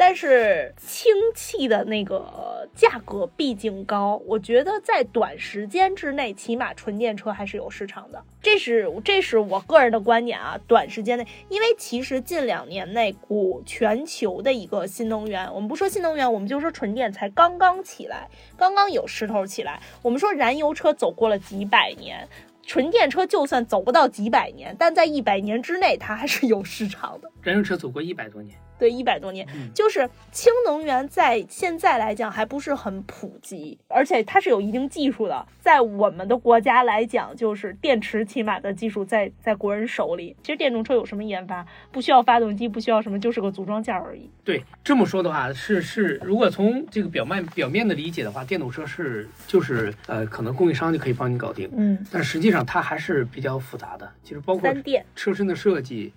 [0.00, 8.24] 但是氢气的那个价格毕竟高，我觉得在短时间之内，起码纯电车还是有市场的。
[8.40, 10.58] 这是这是我个人的观点啊。
[10.66, 19.82] 短时间内，因为其实近两年内，股全球的一个新能源，我们不说新能源，我们就说纯电才刚刚起来，刚刚有势头起来。
[20.00, 22.26] 我们说燃油车走过了几百年。
[22.66, 27.30] 纯电车就算走不到几百年，但在一百年之内，它还是有市场的。
[27.42, 35.46] 燃油车走过一百多年，对，一百多年，嗯就是氢能源在现在来讲还不是很普及，而且它是有一定技术的。
[35.60, 40.34] 在我们的国家来讲，就是电池起码的技术在在国人手里。
[40.42, 41.64] 其实电动车有什么研发？
[41.92, 44.30] 不需要发动机，不需要什么，就是个组装件而已。
[44.42, 54.10] 对，这么说的话是是，如果从这个表面表面的理解的话，电动车是就是呃，可能供应商就可以帮你搞定，嗯，但实际上它还是比较复杂的。
[54.22, 54.70] 其实包括
[55.14, 56.12] 车身的设计，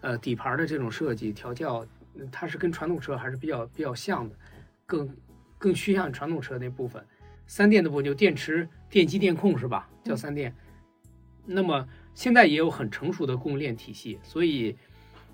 [0.00, 1.88] 呃，底盘的这种设计调教，嗯
[2.30, 4.36] 它是跟传统车还是比较比较像的，
[4.86, 5.16] 更
[5.58, 7.04] 更趋向传统车那部分。
[7.46, 9.88] 三电的部分就电池、电机、电控是吧？
[10.02, 10.54] 叫三电。
[11.44, 14.76] 那么现在也有很成熟的供应链体系，所以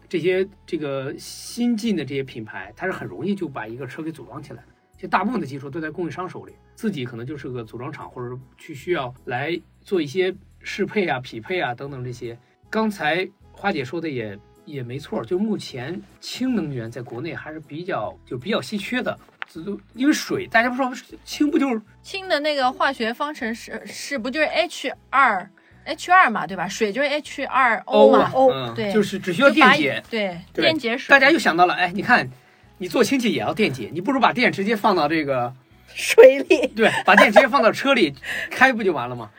[0.08, 4.68] 这些这个新进的这些品牌，它是很容易就把一个车给组装起来的。
[4.94, 12.38] 其实大部分的技术都在供应商手里，自己可能就是个组装厂，或者是去需要来做一些适配啊、匹配啊等等这些。
[12.68, 14.38] 刚才花姐说的也
[14.72, 20.90] 也没错，就目前氢能源在国内还是比较就比较稀缺的，就因为水大家不说
[21.24, 25.50] 氢不就是氢的那个化学方程式是不就是 H 二
[25.84, 26.66] H 二嘛，对吧？
[26.66, 31.12] 水就是 H 二 O 嘛，，O 嗯，对就是只需要电解，对，对电解水。
[31.12, 32.30] 大家又想到了，哎，你看，
[32.78, 35.52] 你做氢气也要电解，你不如把电直接放到这个，
[35.92, 38.14] 水里，对，把电直接放到车里
[38.50, 39.30] 开不就完了吗？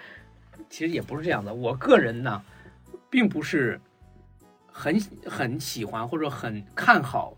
[0.70, 2.42] 其实也不是这样的，我个人呢，
[3.10, 3.80] 并不是
[4.74, 7.38] 很很喜欢或者很看好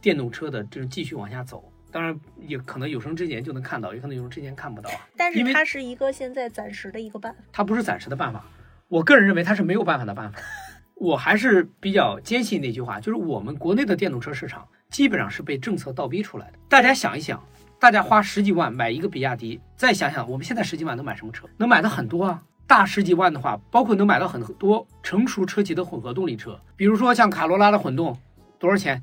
[0.00, 1.72] 电动车的，就是继续往下走。
[1.92, 5.08] 当然，也可能有生之年就能看到，也可能有生之年看不到啊。
[5.16, 7.38] 但是它是一个现在暂时的一个办法。
[7.52, 8.44] 它不是暂时的办法。
[8.88, 10.40] 我个人认为它是没有办法的办法。
[10.96, 16.58] 我还是比较坚信那句话，就是我们国内的电动车市场基本上是被政策倒逼出来的。
[16.68, 17.42] 大家想一想，
[17.78, 21.48] 大家花十几万买一个比亚迪，再想想我们现在十几万能买什么车？
[21.56, 22.42] 能买的很多啊。
[22.72, 28.16] 大十几万的话，包括能买到很多成熟车企的混合动力车，比如说像卡罗拉的混动，
[28.58, 29.02] 多少钱？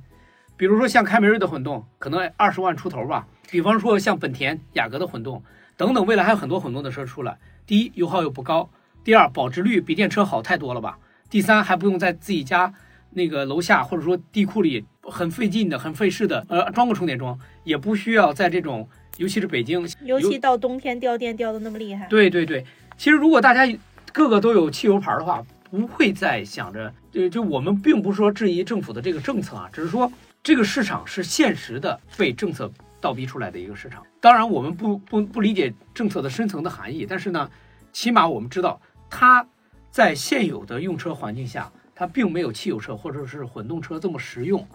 [0.57, 3.27] 比如说像凯美瑞的混动，可能二十万出头吧。
[3.51, 5.43] 比方说像本田雅阁的混动
[5.77, 7.37] 等等，未来还有很多混动的车出来。
[7.67, 8.67] 第一，油耗又不高；
[9.03, 10.97] 第二，保值率比电车好太多了吧；
[11.29, 12.73] 第三，还不用在自己家
[13.11, 22.65] 那个楼下或者说地库里很费劲的、很费事的，呃，装个充电桩，也不需要在这种，尤其是北京，尤其到冬天掉电掉的那么厉害，对对对，
[22.99, 23.79] 其实如果大家
[24.11, 30.11] 个个都有汽油牌的话，不会再想着，就就我们并不是说质疑政府的这个政策啊，只是说
[30.43, 34.03] 这个市场是现实的被政策倒逼出来的一个市场。
[34.19, 37.49] 当然，我们不不不理解政策的深层的含义，但是呢，
[37.93, 39.47] 起码我们知道它
[39.89, 44.67] 在现有的用车环境下，它并没有汽油车或者是混动车这么实用，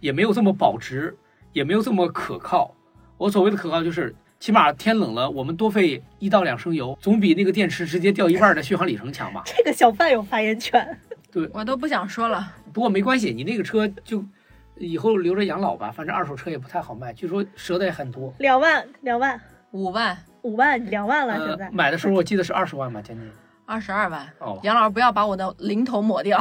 [0.00, 1.14] 也没有这么保值，
[1.52, 2.74] 也没有这么可靠。
[3.18, 9.42] 我所谓的可靠就是起码天冷了，我们多费一到两升油，总比那个电池直接掉一半的续航里程强吧？
[9.46, 10.98] 这个小范有发言权。
[11.32, 12.52] 对我都不想说了。
[12.72, 14.24] 不过没关系，你那个车就
[14.76, 18.32] 以后留着养老吧，反正二手车也不太好卖，据说折的也很多。
[18.38, 19.40] 两万，两万，
[19.72, 23.30] 五万、五万，两万了，呃现在。，买的时候我记得是二十万吧，将近。
[23.64, 26.40] 二十二万，哦，杨老师不要把我的零头抹掉，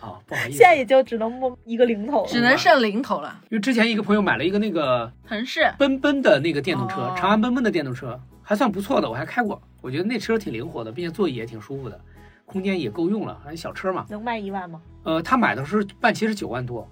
[0.00, 2.28] 好， 不好意思现，在也就只能摸一个零头了。
[2.28, 3.40] 只能剩零头了。
[3.50, 12.00] 因为之前一个朋友买了一个那个腾势，奔奔的那个电动车，哦长安奔奔的电动车，还算不错的，我还开过，我觉得那车挺灵活的，并且座椅也挺舒服的，
[12.44, 14.06] 空间也够用了，还是小车嘛。
[14.08, 14.80] 能卖一万吗？
[15.04, 16.88] 呃，他买的时候办期是九万多，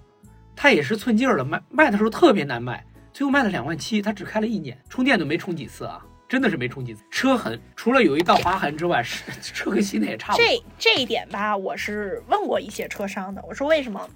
[0.55, 7.03] 他也是寸劲儿的卖，卖的时候特别难卖，最后卖了两万七，他只开了一年，充电都没充几次啊，真的是没充几次。
[7.09, 10.45] 车痕除了有一道划痕之外，是车跟新的也差不多。
[10.45, 14.09] 这这一点吧，我是问过一些车商的，我说为什么？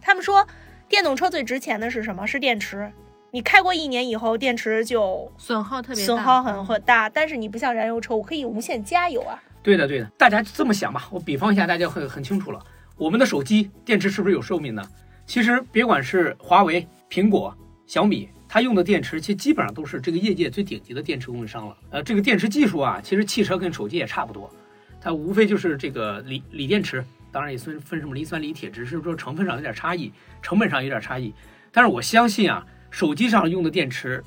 [0.00, 0.46] 他们说
[0.88, 2.26] 电动车最值钱的是什么？
[2.26, 2.90] 是电池。
[3.32, 9.42] 你开过一年以后，电池就损耗特别大，损耗很嗯很大，但是你不像燃油车，我可以无限加油啊。
[9.62, 12.64] 对的，对的，大家这么想吧，我比方一下，大家很很清楚了。
[12.96, 14.82] 我们的手机电池是不是有寿命呢？
[15.26, 17.54] 其实别管是华为、苹果、
[17.86, 21.76] 小米，它用的电池其实基本上都是这个业界最顶级的电池供应商了。
[21.90, 24.50] 呃，这个电池技术啊，其实汽车跟手机也差不多，
[24.98, 31.34] 它无非就是这个锂锂电池，当然也分分什么磷酸锂铁，只是说成分上有点差异，成本上有点差异。
[31.70, 34.24] 但是我相信啊，手机上用的电池，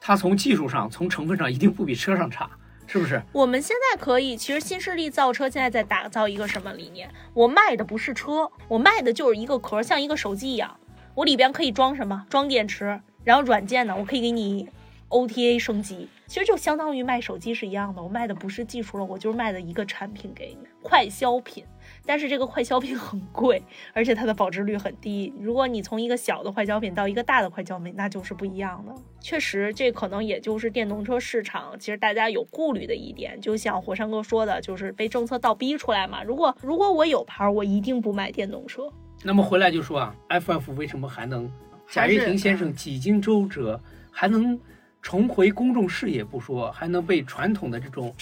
[0.00, 2.50] 它从技术上、从成分上一定不比车上差，
[2.88, 3.22] 是不是？
[3.30, 7.08] 我们现在可以，其实新势力造车现在在打造一个什么理念？
[7.32, 10.76] 我卖的不是车，我卖的就是一个壳，像一个手机一样，
[11.14, 12.26] 我里边可以装什么？
[12.28, 14.66] 装电池，然后软件呢，我可以给你
[15.10, 16.08] OTA 升级。
[16.26, 21.62] 其实就相当于卖手机是一样的，我卖的不是技术了，我就是卖的一个产品给你，快消品。
[22.06, 23.62] 但是这个快消品很贵，
[23.92, 25.30] 而且它的保值率很低。
[25.38, 28.94] 如果你从一个小的快消品到一个大的快消品，那就是不一样的。
[29.20, 33.38] 确实，这可能也就是电动车市场其实大家有顾虑的一点。
[33.42, 36.22] 就像火山哥说的，就是被政策倒逼出来嘛。
[36.22, 38.90] 如果如果我有牌，我一定不买电动车。
[39.22, 41.50] 那么回来就说啊，FF 为什么还能
[41.90, 44.58] 贾跃亭先生几经周折还能
[45.00, 48.14] 重回公众视野不说，还能被传统的这种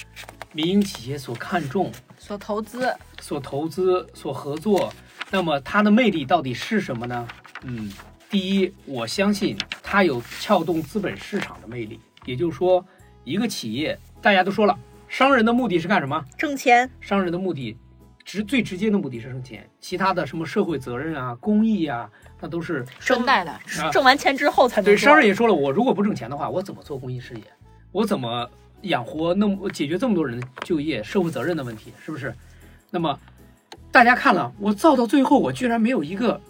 [0.53, 4.93] 民营企业所看重、所投资，所投资、所合作，
[5.33, 7.27] 那么它的魅力到底是什么呢？
[7.65, 7.91] 嗯，
[8.31, 12.87] 第一，我相信它有撬动资本市场的魅力，也就是说，
[13.25, 16.25] 一个企业大家都说了，商人的目的是干什么？
[16.39, 17.77] 挣钱，商人的目的，
[18.27, 22.11] 直最直接的目的是挣钱，其他的什么社会责任啊、公益啊，
[22.41, 27.43] 那都是顺带的，啊挣完钱之后才能对商人也说了，我如果不挣钱的话，我怎么做公益事业？
[27.93, 28.51] 我怎么
[28.83, 31.93] 养活那么解决这么多人的就业、社会责任的问题？
[32.05, 32.35] 是不是？
[32.91, 33.17] 那么
[33.93, 36.41] 大家看了，我造到最后，我居然没有一个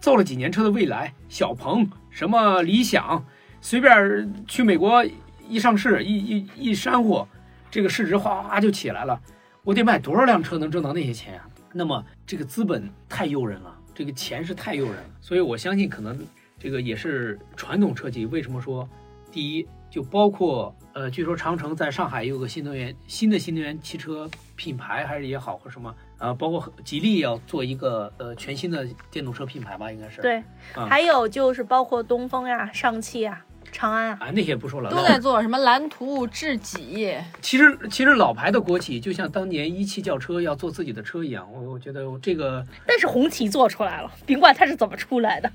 [0.00, 3.24] 造了几年车的未来、小鹏、什么理想，
[3.60, 5.06] 随便去美国
[5.48, 7.28] 一上市，一一一煽火，
[7.70, 9.20] 这个市值哗哗哗就起来了。
[9.66, 16.16] 我得卖多少辆车能挣到那些钱呀、那么这个资本太诱人了，这个钱是太诱人了，所以我相信可能
[16.56, 18.88] 这个也是传统车企为什么说，
[19.32, 30.22] 第一就包括呃，据说长城在上海也有个新能源新的新能源汽车品牌，还是也好或什么啊、包括吉利要做一个呃全新的电动车品牌吧，应该是。
[30.22, 30.36] 对，
[30.76, 30.86] 啊。
[30.88, 33.44] 还有就是包括东风呀、上汽呀、
[33.76, 45.52] 长安啊，啊，那些不说了，都在做什么蓝图、智己，其实其实老牌的国企就像当年一汽轿车要做自己的车一样，我我觉得这个但是红旗做出来了，甭管它是怎么出来的，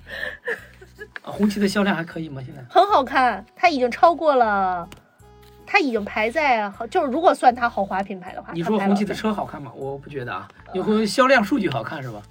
[1.23, 2.39] 啊红旗的销量还可以吗？
[2.45, 4.87] 现在很好看，它已经超过了，
[5.65, 9.71] 它已经排在就是如果算它豪华品牌的话，你说红旗的车好看吗？
[9.75, 12.21] 我不觉得啊，你说销量数据好看是吧？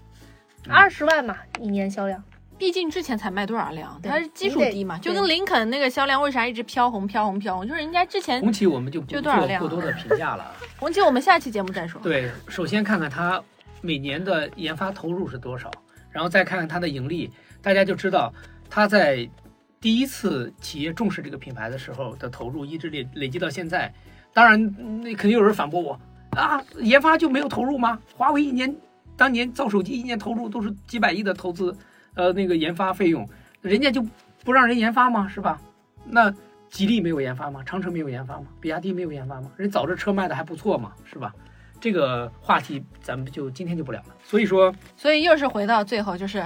[0.68, 2.22] 二十万嘛一年销量，
[2.60, 9.22] 毕竟之前才卖多少辆，它是基数低嘛，就跟林肯那个销量为啥一直飘红飘红飘红，就是人家之前红旗我们就不做
[9.58, 10.52] 过多的评价了啊。
[10.78, 11.98] 红旗，我们下期节目再说。
[12.02, 13.42] 对，首先看看它
[13.80, 15.70] 每年的研发投入是多少，
[16.10, 17.30] 然后再看看它的盈利，
[17.62, 18.30] 大家就知道
[18.68, 19.26] 它在
[19.80, 23.90] 第一次企业重视这个品牌的时候的投入一直累累积到现在。
[24.34, 25.98] 当然，嗯那肯定有人反驳我
[26.32, 27.98] 啊，研发就没有投入吗？
[28.14, 28.76] 华为一年
[29.16, 31.74] 当年造手机一年投入都是几百亿的投资，
[32.14, 33.28] 呃，那个研发费用，
[33.60, 34.04] 人家就
[34.44, 35.28] 不让人研发吗？
[35.28, 35.60] 是吧？
[36.04, 36.32] 那
[36.68, 37.62] 吉利没有研发吗？
[37.64, 38.46] 长城没有研发吗？
[38.60, 39.50] 比亚迪没有研发吗？
[39.56, 41.34] 人早这车卖的还不错嘛，是吧？
[41.80, 44.08] 这个话题咱们就今天就不聊了。
[44.22, 46.44] 所以说，所以又是回到最后，就是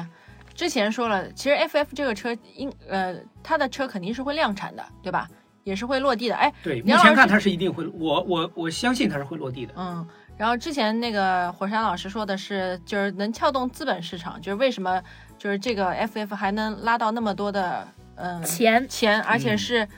[0.55, 5.29] 之前说了，其实 FF 这个车应呃，它的车肯定是会量产的，对吧？
[5.65, 6.37] 也是会落地的。
[6.37, 9.73] 哎，对，目前看它是一定会，我我我相信它是会落地的。
[9.77, 10.07] 嗯，
[10.37, 15.01] 然后之前那个火山老师说的是，就是能撬动资本市场，就是为什么
[15.39, 19.89] 就是这个 FF 还能拉到那么多的嗯钱钱，而且嗯是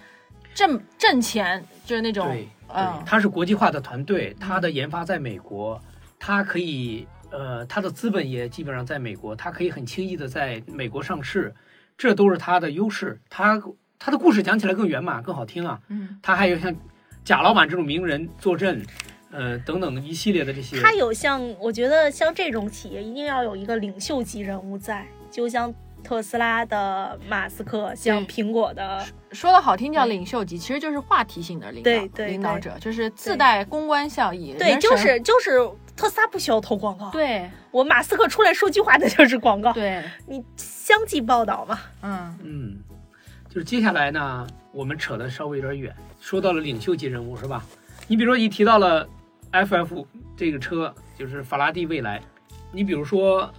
[0.54, 5.80] 挣挣钱，就是那种对，嗯对，它是国际化的团队，它的研发在美国，
[6.18, 11.54] 它可以呃，它的资本也基本上在美国，它可以很轻易的在美国上市，
[11.96, 13.18] 这都是它的优势。
[13.30, 13.60] 它
[13.98, 15.80] 它的故事讲起来更圆满、更好听啊。
[15.88, 16.74] 嗯，它还有像
[17.24, 18.84] 贾老板这种名人坐镇，
[19.30, 20.80] 呃等等一系列的这些。
[20.80, 25.72] 他有像，我觉得像这种企业一定要有一个领袖级人物在，就像
[26.02, 34.54] 特斯拉的马斯克，像苹果的，说的好听叫领袖级，其实就是话题性的领导对对对领导者，就是自带公关效益。
[34.58, 35.58] 对，就是就是
[35.96, 37.50] 特斯拉不需要投广告，对。
[37.72, 42.38] 我马斯克出来说句话那就是广告，对，你相继报道嘛，嗯。
[42.42, 42.76] 嗯，
[43.50, 47.62] 就是接下来呢，我们扯的稍微有点远，说到了领袖级人物是吧？
[48.06, 49.06] 你比如说一提到了
[49.52, 50.04] FF
[50.36, 52.20] 这个车，就是法拉第未来，
[52.72, 53.50] 你比如说，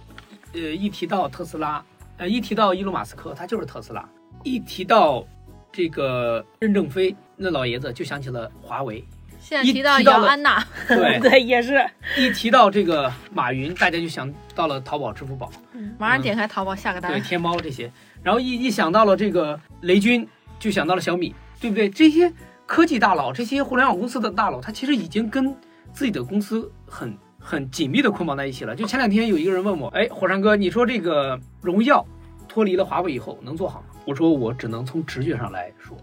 [0.52, 1.84] 呃，一提到特斯拉，
[2.16, 4.02] 呃，一提到伊隆马斯克，他就是特斯拉；
[4.44, 5.26] 一提到
[5.72, 9.04] 这个任正非，那老爷子就想起了华为；一
[9.40, 11.84] 现在提到姚安娜，对， 对，也是，
[12.16, 15.50] 一提到这个马云，大家就想到了淘宝、支付宝。
[15.96, 17.20] 马上点开淘宝下个单对。
[17.20, 17.90] 天猫这些，
[18.22, 20.26] 然后一一想到了这个雷军，
[20.58, 21.88] 就想到了小米，对不对？
[21.88, 22.32] 这些
[22.66, 25.54] 科技大佬，这些互联网公司的大佬，他其实已经跟
[25.98, 28.76] 自己的公司很很紧密的捆绑在一起了。
[28.76, 32.06] 就前两天有一个人问我，哎，火山哥，你说这个荣耀
[32.46, 33.86] 脱离了华为以后能做好吗？
[34.04, 35.96] 我说我只能从直觉上来说，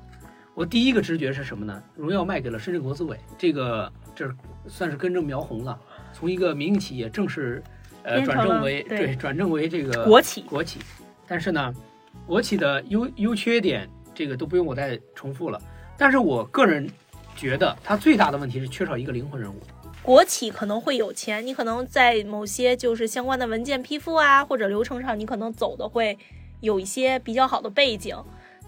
[0.54, 1.82] 我第一个直觉是什么呢？
[1.96, 4.30] 荣耀卖给了深圳国资委，这个这
[4.68, 5.80] 算是根正苗红了，
[6.12, 7.64] 从一个民营企业正式
[8.04, 10.82] 呃转正为对转正为这个国企国企，
[11.26, 11.74] 但是呢，
[12.28, 15.58] 国企的优优缺点这个都不用我再重复了。
[15.98, 16.86] 但是我个人
[17.34, 19.62] 觉得，它最大的问题是缺少一个灵魂人物。
[20.06, 26.16] 国企可能会有钱，你可能在某些就是相关的文件批复啊或者流程上，你可能走的会
[26.62, 28.16] 有一些比较好的背景，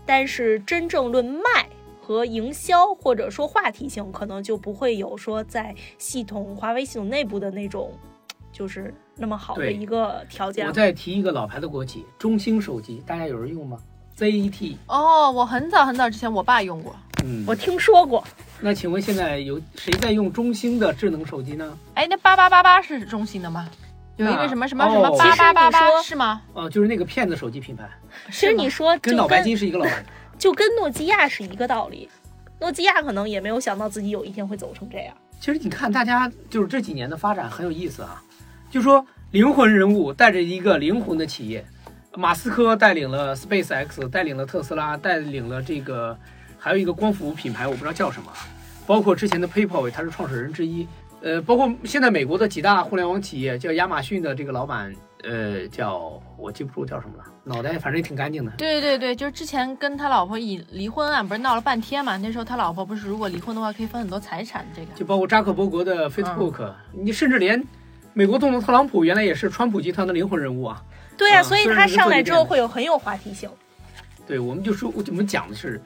[0.03, 1.69] 但是真正论卖
[2.01, 7.93] 和营销或者说话题性，可能就不会有说在系统华为系统内部的那种
[8.51, 10.65] 就是那么好的一个条件。
[10.65, 10.71] 我。
[10.71, 13.77] 再提一个老牌的国企，中兴手机，大家有人用吗
[14.17, 18.23] ？ZT，哦，我很早很早之前我爸用过，嗯，我听说过，
[18.59, 21.77] 那请问现在有谁在用中兴的智能手机呢？
[21.93, 23.69] 哎，那八八八八是中兴的吗？
[24.15, 26.41] 有一个什么什么什么哦八八八八是吗？
[26.53, 27.87] 哦，就是那个骗子手机品牌，
[28.31, 30.03] 其实你说跟脑白金是一个老板。
[30.39, 32.09] 就跟诺基亚是一个道理，
[32.59, 35.15] 诺基亚可能也没有想到自己有一天会走成这样。
[35.39, 38.23] 其实你看，大家就是这几年的发展很有意思啊，
[38.71, 41.63] 就说灵魂人物带着一个灵魂的企业，
[42.17, 46.17] 马斯克带领了 SpaceX，带领了特斯拉，带领了这个
[46.57, 48.31] 还有一个光伏品牌，我不知道叫什么，
[48.87, 50.87] 包括之前的 PayPal，他是创始人之一。
[51.21, 54.91] 呃，包括现在美国的几大互联网企业，叫亚马逊的这个老板，
[55.23, 58.51] 呃，叫我记不住叫什么了，脑袋反正也挺干净的。
[58.57, 62.17] 对对对，就是之前跟他老婆以离婚案不是闹了半天嘛？
[62.17, 67.63] 那时候他老婆不是如果离婚的话可以分很多财产，这个就包括扎克伯格的 Facebook，、你甚至连
[68.13, 70.81] 美国总统特朗普原来也是川普集团的灵魂人物啊。
[71.17, 73.49] 对呀、啊所以他上来之后会有很有话题性。
[74.25, 75.81] 对，我们就说我们讲的是，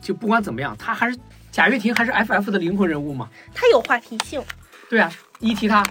[0.00, 1.18] 就不管怎么样，他还是
[1.50, 3.28] 贾跃亭还是 FF 的灵魂人物嘛。
[3.54, 4.42] 他有话题性，
[4.88, 5.82] 对啊，一提他，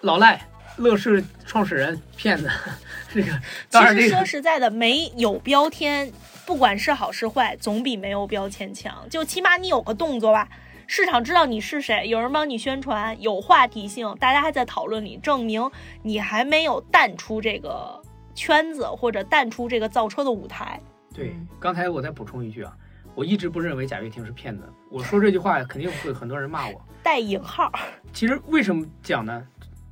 [0.00, 2.48] 老赖，乐视创始人骗子，
[3.12, 3.32] 这个
[3.70, 6.10] 当然其实说实在的，没有标签，
[6.46, 9.06] 不管是好是坏，总比没有标签强。
[9.10, 10.48] 就起码你有个动作吧，
[10.88, 15.68] 市场知道你是谁，有人帮你宣传，有话题性，大家还在讨论你，证明
[16.02, 18.00] 你还没有淡出这个
[18.34, 20.80] 圈子，或者淡出这个造车的舞台。
[21.12, 21.34] 对。
[21.58, 22.72] 刚才我再补充一句啊，
[23.16, 24.62] 我一直不认为贾跃亭是骗子。
[24.88, 26.80] 我说这句话肯定会很多人骂我。
[27.02, 27.70] 带引号，
[28.12, 29.44] 其实为什么讲呢？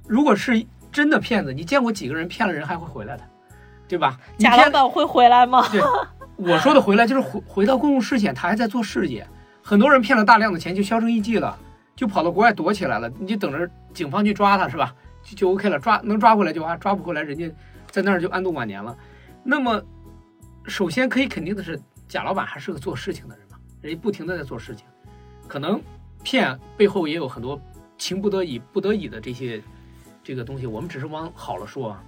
[0.07, 3.25] 如果是真的骗子，你见过几个人骗了人还会回来的，
[3.89, 4.19] 对吧？
[4.39, 5.67] 贾老板会回来吗？
[5.73, 5.81] 对，
[6.37, 9.27] 我说的回来就是回回到公共视线，他还在做事业。
[9.67, 11.59] 很多人骗了大量的钱就销声匿迹了，
[11.97, 14.95] 就跑到国外躲起来了，你就等着警方去抓他是吧？
[15.23, 17.51] 就就 OK 了，抓能抓回来就抓，抓不回来人家
[17.91, 18.95] 在那儿就安度晚年了。
[19.43, 19.83] 那么，
[20.67, 24.85] 首先可以肯定的是，贾老板还是个做事情的人嘛，人家不停的在做事情，
[25.49, 25.81] 可能
[26.23, 27.59] 骗背后也有很多
[27.97, 29.63] 情不得已、不得已的这些
[30.23, 32.03] 这个东西，我们只是往好了说啊。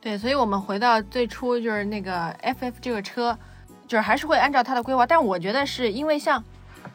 [0.00, 3.38] 对，所以我们回到最初就是那个 FF 这个车，
[3.86, 6.42] 就是还是会按照它的规划，但我觉得是因为像，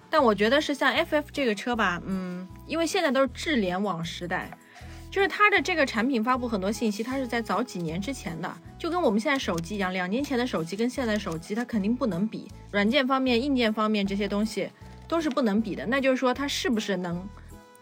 [0.09, 4.49] 但我觉得是像 FF 这个车吧，嗯，因为现在都是智联网时代，
[5.11, 14.69] 就是它的这个产品发布很多信息，它是在早几年之前的，就跟我们现在手机一样，两年前的手机跟现在手机它肯定不能比，软件方面、硬件方面这些东西
[15.07, 15.85] 都是不能比的。
[15.85, 17.27] 那就是说它是不是能，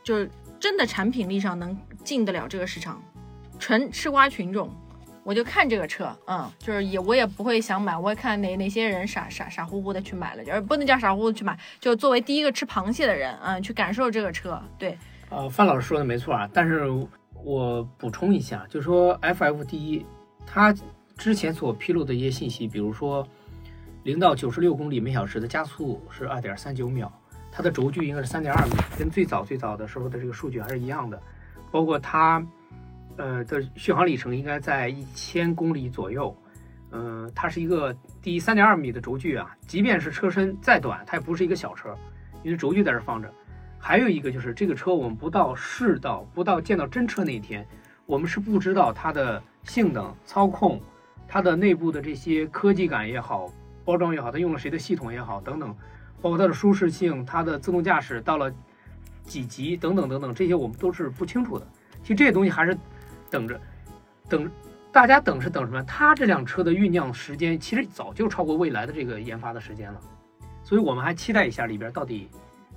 [0.03, 3.01] 就是真的产品力上能进得了这个市场，
[3.59, 4.69] 纯吃瓜群众。
[5.25, 14.95] 我就看这个车，嗯，就是也我也不会想买，我也看哪哪些人傻傻傻乎乎的去买了，就是不能叫傻乎乎的去买，就作为第一个吃螃蟹的人，嗯，去感受这个车，对，
[15.31, 16.87] 呃，范老师说的没错啊，但是
[17.43, 20.05] 我补充一下，就说 FF 第一，
[20.45, 20.71] 它
[21.17, 23.27] 之前所披露的一些信息，比如说
[24.03, 27.11] 零到九十六公里每小时的加速是二点三九秒，
[27.51, 31.19] 它的轴距应该是三点二米，跟最早最早的时候的这个数据还是一样的，
[31.71, 32.45] 包括它。
[33.17, 36.35] 呃的续航里程应该在一千公里左右，
[36.91, 41.95] 嗯，它是一个第三点二米的轴距啊，即便是车身再短，它也不是一个小车，
[42.43, 43.33] 因为轴距在这放着。
[43.79, 47.65] 还有一个就是这个车，我们不到试到，不到见到真车那一天，
[48.05, 50.81] 我们是不知道它的性能、操控、
[51.27, 53.47] 它的内部的这些科技感也好，
[53.83, 55.69] 包装也好，它用了谁的系统也好，等等，
[56.21, 58.51] 包括它的舒适性、它的自动驾驶到了
[59.23, 61.67] 几级等等等等，这些我们都是不清楚的。
[62.01, 62.75] 其实这些东西还是。
[63.35, 63.59] 等着，
[64.29, 64.49] 等，
[64.93, 65.83] 大家等是等什么？
[65.83, 69.99] 它这辆车的酝酿时间其实早就超过未来的这个研发的时间了，
[70.63, 72.29] 所以我们还期待一下里边到底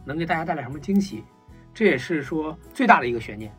[0.04, 1.22] 能给大家带来什么惊喜，
[1.72, 3.52] 这也是说最大的一个悬念。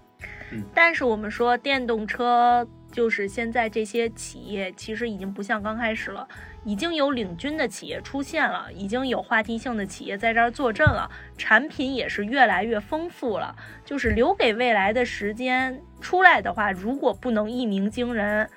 [0.52, 2.68] 嗯，但是我们说电动车。
[2.92, 6.28] 就是现在这些企业其实已经不像刚开始了，
[6.66, 13.56] 已经有领军的企业出现了，已经有话题性的企业在这儿坐镇了，产品也是越来越丰富了。
[13.86, 18.50] 就是留给未来的时间出来的话，如果不能一鸣惊人，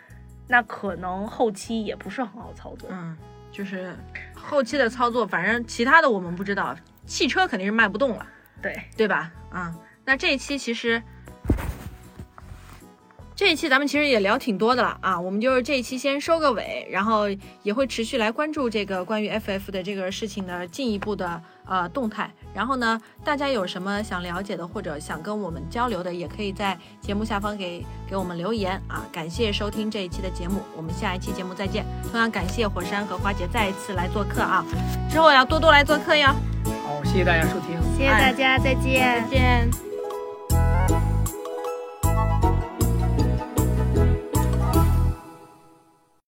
[0.49, 2.89] 那可能后期也不是很好操作。
[2.91, 3.16] 嗯，
[3.51, 3.95] 就是
[4.35, 6.74] 后期的操作，反正其他的我们不知道，
[7.05, 8.26] 汽车肯定是卖不动了，
[8.62, 9.30] 对对吧？
[9.51, 9.74] 啊，
[10.07, 11.03] 那这一期其实。
[13.35, 17.24] 这一期咱们其实也聊挺多的了啊，我们就是这一期先收个尾，然后
[17.62, 22.30] 也会持续来关注这个关于 FF 的这个事情的进一步的呃动态。
[22.55, 29.05] 然后呢，大家有什么想了解的或者想跟我们交流的，也可以在节目下方给给我们留言啊。
[29.11, 31.85] 感谢收听这一期的节目，我们下一期节目再见。
[32.11, 34.64] 同样感谢火山和花姐再一次来做客啊，
[35.11, 36.28] 之后要多多来做客哟。
[36.85, 39.91] 好，谢谢大家收听，谢谢大家，再见，再见。